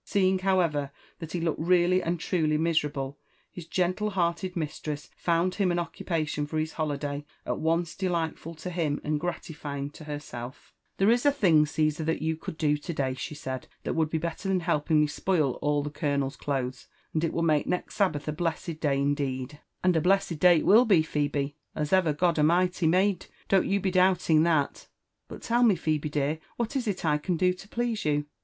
See^ 0.03 0.23
ing, 0.29 0.39
however, 0.39 0.89
that 1.19 1.33
he 1.33 1.39
looked 1.39 1.59
really 1.59 2.01
and 2.01 2.19
truly 2.19 2.57
miserable, 2.57 3.19
his 3.51 3.67
gentle 3.67 4.09
hearted 4.09 4.55
mistress 4.55 5.11
found 5.15 5.53
him 5.53 5.71
an 5.71 5.77
occupation 5.77 6.47
for 6.47 6.57
his 6.57 6.73
holiday 6.73 7.23
at 7.45 7.59
once 7.59 7.93
de 7.95 8.09
lightful 8.09 8.55
to 8.57 8.71
him 8.71 8.99
and 9.03 9.19
gratifying 9.19 9.91
to 9.91 10.05
herself. 10.05 10.73
17 10.73 10.73
tM' 10.73 10.73
LIFE 10.73 10.73
AND 10.73 10.79
ADVENTURES 10.89 10.95
OT 10.97 10.97
*< 10.97 10.97
There 10.97 11.11
it 11.11 11.25
a 11.29 11.37
thing, 11.37 11.65
C«sar, 11.67 12.05
thai 12.07 12.11
you 12.13 12.35
could 12.35 12.57
do 12.57 12.77
to 12.77 12.93
day,"* 12.95 13.11
4m 13.13 13.43
iaid« 13.43 13.63
^^fligl 13.85 13.93
would 13.95 14.09
be 14.09 14.19
belter 14.19 14.41
than 14.41 14.61
helpifig 14.61 14.89
me 14.89 15.05
spoil 15.05 15.51
alt 15.61 15.83
the 15.83 15.89
ooloneri 15.91 16.37
clotties, 16.39 16.87
and 17.13 17.21
fl 17.21 17.29
would 17.29 17.41
make 17.45 17.67
next 17.67 17.93
Sabbath 17.93 18.27
a 18.27 18.31
blessed 18.31 18.79
day 18.79 18.97
indeed 18.99 19.59
1 19.59 19.59
"'* 19.81 19.83
And 19.83 19.95
a 19.97 20.01
blessed 20.01 20.39
day 20.39 20.57
it 20.57 20.65
will 20.65 20.85
be, 20.85 21.03
Phebe, 21.03 21.53
as 21.75 21.93
eyer 21.93 22.11
God 22.13 22.37
a'niighty 22.37 22.89
made— 22.89 23.27
don't 23.47 23.67
you 23.67 23.79
be 23.79 23.91
doubling 23.91 24.41
that: 24.45 24.87
but 25.27 25.43
tell 25.43 25.61
me, 25.61 25.75
Phebe 25.75 26.09
dear, 26.09 26.39
what 26.57 26.75
is 26.75 26.87
ft 26.87 27.05
I 27.05 27.19
caa 27.19 27.37
do 27.37 27.53
to 27.53 27.67
please 27.67 28.03
you?" 28.03 28.25